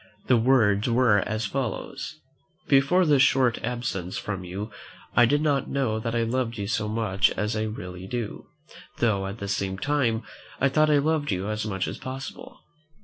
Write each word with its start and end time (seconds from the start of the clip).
The 0.25 0.35
words 0.35 0.89
were 0.89 1.19
as 1.19 1.45
follows: 1.45 2.15
"Before 2.67 3.05
this 3.05 3.21
short 3.21 3.63
absence 3.63 4.17
from 4.17 4.43
you, 4.43 4.71
I 5.15 5.27
did 5.27 5.43
not 5.43 5.69
know 5.69 5.99
that 5.99 6.15
I 6.15 6.23
loved 6.23 6.57
you 6.57 6.65
so 6.65 6.87
much 6.87 7.29
as 7.37 7.55
I 7.55 7.65
really 7.65 8.07
do; 8.07 8.47
though, 8.97 9.27
at 9.27 9.37
the 9.37 9.47
same 9.47 9.77
time, 9.77 10.23
I 10.59 10.69
thought 10.69 10.89
I 10.89 10.97
loved 10.97 11.29
you 11.31 11.49
as 11.49 11.67
much 11.67 11.87
as 11.87 11.99
possible. 11.99 12.61